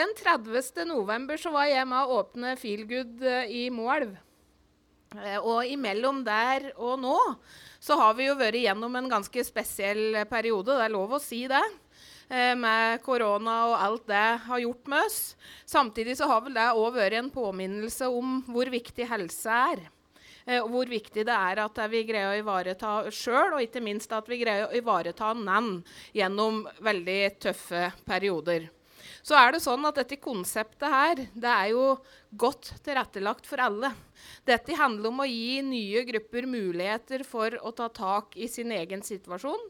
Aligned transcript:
Den 0.00 0.14
30. 0.16 0.84
november 0.88 1.36
så 1.36 1.50
var 1.52 1.66
jeg 1.68 1.84
med 1.84 2.08
å 2.08 2.20
åpne 2.22 2.54
Feelgood 2.56 3.20
eh, 3.26 3.50
i 3.52 3.64
Moelv. 3.68 4.14
Eh, 5.12 5.36
og 5.36 5.68
imellom 5.68 6.22
der 6.24 6.70
og 6.70 7.02
nå 7.02 7.18
så 7.82 7.98
har 8.00 8.14
vi 8.16 8.30
jo 8.30 8.36
vært 8.38 8.62
gjennom 8.62 8.96
en 8.96 9.10
ganske 9.12 9.44
spesiell 9.44 10.22
periode. 10.30 10.72
Det 10.72 10.86
er 10.86 10.94
lov 10.94 11.12
å 11.18 11.20
si 11.20 11.42
det. 11.52 11.60
Eh, 12.32 12.54
med 12.56 13.04
korona 13.04 13.58
og 13.68 13.76
alt 13.76 14.08
det 14.08 14.24
har 14.46 14.64
gjort 14.64 14.88
med 14.88 15.10
oss. 15.10 15.20
Samtidig 15.68 16.16
så 16.16 16.30
har 16.32 16.46
vel 16.48 16.56
det 16.56 16.70
òg 16.80 16.96
vært 16.96 17.20
en 17.20 17.30
påminnelse 17.36 18.08
om 18.08 18.40
hvor 18.48 18.72
viktig 18.72 19.10
helse 19.12 19.60
er. 19.74 19.86
Og 20.62 20.72
hvor 20.72 20.88
viktig 20.88 21.28
det 21.28 21.36
er 21.36 21.60
at 21.60 21.76
vi 21.92 22.06
greier 22.08 22.32
å 22.32 22.40
ivareta 22.40 22.96
oss 23.04 23.20
sjøl, 23.20 23.58
og 23.58 23.68
ikke 23.68 23.84
minst 23.84 24.16
at 24.16 24.26
vi 24.32 24.40
greier 24.40 24.70
å 24.70 24.74
ivareta 24.74 25.34
NAN 25.36 25.74
gjennom 26.16 26.64
veldig 26.80 27.22
tøffe 27.44 27.90
perioder. 28.08 28.70
Så 29.22 29.36
er 29.36 29.52
det 29.52 29.62
sånn 29.64 29.84
at 29.88 29.98
dette 30.00 30.16
konseptet 30.20 30.88
her, 30.88 31.20
det 31.34 31.50
er 31.50 31.72
jo 31.74 31.84
godt 32.40 32.72
tilrettelagt 32.84 33.48
for 33.48 33.60
alle. 33.60 33.92
Dette 34.48 34.76
handler 34.78 35.10
om 35.10 35.22
å 35.22 35.28
gi 35.28 35.60
nye 35.66 36.02
grupper 36.08 36.48
muligheter 36.48 37.24
for 37.28 37.56
å 37.60 37.72
ta 37.76 37.90
tak 37.92 38.36
i 38.40 38.48
sin 38.48 38.72
egen 38.72 39.04
situasjon. 39.04 39.60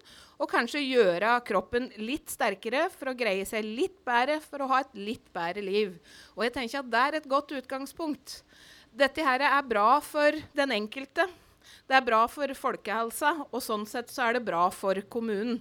Og 0.41 0.49
kanskje 0.51 0.83
gjøre 0.85 1.35
kroppen 1.45 1.91
litt 2.01 2.31
sterkere 2.33 2.87
for 2.95 3.11
å 3.11 3.17
greie 3.19 3.45
seg 3.49 3.67
litt 3.67 3.99
bedre 4.07 4.39
for 4.45 4.63
å 4.63 4.71
ha 4.71 4.81
et 4.85 4.97
litt 4.97 5.27
bedre 5.35 5.65
liv. 5.67 5.97
Og 6.39 6.47
jeg 6.47 6.57
tenker 6.57 6.81
at 6.81 6.91
det 6.93 7.05
er 7.05 7.19
et 7.19 7.31
godt 7.31 7.55
utgangspunkt. 7.59 8.41
Dette 8.91 9.25
her 9.27 9.45
er 9.47 9.63
bra 9.67 10.01
for 10.03 10.35
den 10.57 10.75
enkelte. 10.75 11.29
Det 11.87 11.99
er 11.99 12.07
bra 12.07 12.25
for 12.31 12.51
folkehelsa, 12.57 13.35
og 13.51 13.63
sånn 13.63 13.85
sett 13.89 14.11
så 14.11 14.29
er 14.29 14.39
det 14.39 14.47
bra 14.47 14.69
for 14.75 14.99
kommunen. 15.13 15.61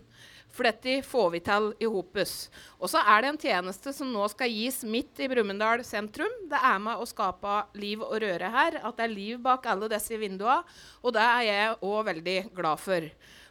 For 0.49 0.66
dette 0.66 0.99
får 1.05 1.27
vi 1.35 1.41
til 1.45 1.67
i 1.80 1.88
hopus. 1.89 2.34
Og 2.80 2.89
så 2.91 3.02
er 3.05 3.21
det 3.21 3.31
en 3.31 3.41
tjeneste 3.41 3.94
som 3.95 4.09
nå 4.12 4.26
skal 4.31 4.52
gis 4.52 4.81
midt 4.84 5.22
i 5.22 5.30
Brumunddal 5.31 5.84
sentrum. 5.88 6.31
Det 6.49 6.58
er 6.58 6.80
med 6.84 6.99
å 6.99 7.08
skape 7.09 7.59
liv 7.80 8.02
og 8.03 8.17
røre 8.23 8.50
her. 8.53 8.80
At 8.81 8.97
det 8.97 9.05
er 9.05 9.14
liv 9.14 9.44
bak 9.45 9.70
alle 9.70 9.92
disse 9.92 10.17
vinduene. 10.20 10.64
Og 11.03 11.14
det 11.16 11.25
er 11.25 11.44
jeg 11.47 11.77
òg 11.86 12.00
veldig 12.09 12.39
glad 12.58 12.81
for. 12.81 13.05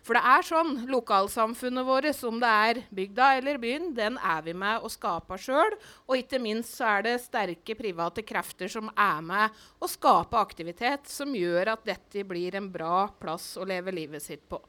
For 0.09 0.17
det 0.17 0.23
er 0.25 0.47
sånn, 0.47 0.71
lokalsamfunnet 0.89 1.85
vårt, 1.85 2.23
om 2.25 2.39
det 2.41 2.53
er 2.71 2.81
bygda 2.97 3.27
eller 3.41 3.59
byen, 3.61 3.91
den 3.97 4.17
er 4.25 4.41
vi 4.47 4.55
med 4.57 4.81
å 4.81 4.89
skape 4.89 5.37
sjøl. 5.43 5.77
Og 6.09 6.23
ikke 6.23 6.41
minst 6.41 6.79
så 6.79 6.87
er 6.95 7.05
det 7.05 7.19
sterke 7.27 7.77
private 7.77 8.25
krefter 8.25 8.73
som 8.73 8.89
er 8.95 9.21
med 9.21 9.61
å 9.83 9.91
skape 9.91 10.41
aktivitet 10.41 11.11
som 11.13 11.37
gjør 11.37 11.75
at 11.75 11.85
dette 11.89 12.25
blir 12.25 12.57
en 12.57 12.73
bra 12.73 13.09
plass 13.21 13.53
å 13.61 13.69
leve 13.69 13.93
livet 13.93 14.25
sitt 14.25 14.49
på. 14.49 14.63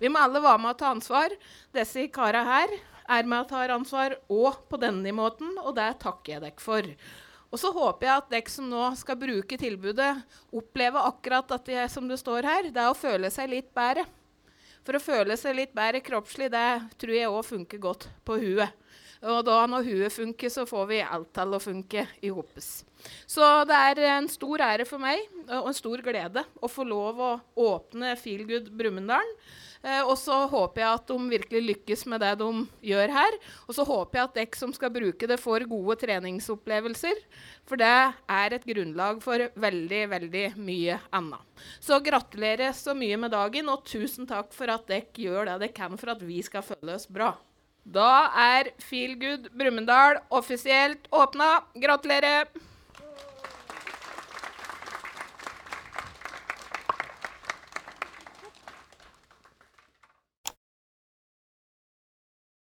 Vi 0.00 0.10
må 0.10 0.22
alle 0.22 0.42
være 0.42 0.62
med 0.62 0.74
å 0.74 0.78
ta 0.80 0.90
ansvar. 0.94 1.34
Disse 1.74 2.06
kara 2.14 2.42
her 2.46 2.74
er 3.04 3.28
med 3.28 3.44
og 3.44 3.50
tar 3.52 3.74
ansvar 3.74 4.16
òg 4.32 4.64
på 4.70 4.80
denne 4.80 5.12
måten, 5.16 5.52
og 5.62 5.76
det 5.76 5.90
takker 6.02 6.36
jeg 6.36 6.44
dere 6.46 6.64
for. 6.64 6.90
Og 7.54 7.60
så 7.60 7.70
håper 7.70 8.08
jeg 8.08 8.18
at 8.18 8.30
dere 8.32 8.50
som 8.50 8.66
nå 8.66 8.84
skal 8.98 9.18
bruke 9.20 9.58
tilbudet, 9.60 10.10
opplever 10.50 11.06
akkurat 11.06 11.46
dette 11.52 11.86
som 11.92 12.08
det 12.10 12.18
står 12.18 12.48
her. 12.48 12.70
Det 12.74 12.82
er 12.82 12.90
å 12.90 12.98
føle 12.98 13.30
seg 13.30 13.52
litt 13.52 13.70
bedre. 13.76 14.06
For 14.84 14.98
å 14.98 15.02
føle 15.02 15.36
seg 15.40 15.56
litt 15.56 15.76
bedre 15.76 16.02
kroppslig, 16.04 16.50
det 16.52 16.98
tror 17.00 17.14
jeg 17.14 17.30
òg 17.30 17.44
funker 17.46 17.80
godt 17.80 18.08
på 18.26 18.40
huet. 18.42 18.74
Og 19.24 19.44
da 19.46 19.62
når 19.70 19.86
huet 19.88 20.12
funker, 20.12 20.52
så 20.52 20.66
får 20.68 20.88
vi 20.90 21.02
alt 21.04 21.30
til 21.36 21.56
å 21.56 21.62
funke 21.62 22.06
i 22.20 22.32
hopes. 22.34 22.84
Så 23.28 23.44
det 23.68 23.76
er 23.90 24.00
en 24.14 24.28
stor 24.32 24.62
ære 24.64 24.86
for 24.88 25.02
meg 25.02 25.20
og 25.44 25.68
en 25.68 25.76
stor 25.76 26.00
glede 26.04 26.44
å 26.60 26.70
få 26.72 26.86
lov 26.88 27.20
å 27.20 27.30
åpne 27.66 28.14
Feelgood 28.20 28.70
Brumunddal. 28.76 29.28
Eh, 29.84 30.00
og 30.00 30.16
så 30.16 30.36
håper 30.48 30.80
jeg 30.80 30.96
at 30.96 31.10
de 31.10 31.30
virkelig 31.34 31.62
lykkes 31.64 32.04
med 32.08 32.22
det 32.24 32.32
de 32.40 32.48
gjør 32.88 33.12
her. 33.12 33.38
Og 33.68 33.76
så 33.76 33.84
håper 33.88 34.18
jeg 34.18 34.28
at 34.28 34.38
dere 34.38 34.60
som 34.60 34.72
skal 34.76 34.92
bruke 34.94 35.28
det, 35.28 35.40
får 35.40 35.66
gode 35.68 35.98
treningsopplevelser. 36.00 37.20
For 37.68 37.80
det 37.80 37.92
er 37.92 38.56
et 38.56 38.68
grunnlag 38.68 39.20
for 39.24 39.48
veldig, 39.60 40.02
veldig 40.14 40.46
mye 40.56 41.00
annet. 41.16 41.64
Så 41.84 42.00
gratulerer 42.04 42.72
så 42.76 42.96
mye 42.96 43.20
med 43.20 43.36
dagen, 43.36 43.68
og 43.72 43.84
tusen 43.88 44.28
takk 44.28 44.52
for 44.56 44.72
at 44.72 44.88
dere 44.88 45.12
gjør 45.12 45.52
det 45.52 45.58
dere 45.66 45.76
kan 45.76 46.00
for 46.00 46.16
at 46.16 46.24
vi 46.24 46.40
skal 46.44 46.64
føle 46.64 46.96
oss 46.96 47.08
bra. 47.08 47.34
Da 47.84 48.30
er 48.40 48.70
Feelgood 48.80 49.50
Brumunddal 49.52 50.16
offisielt 50.30 51.08
åpna. 51.12 51.60
Gratulerer! 51.76 52.48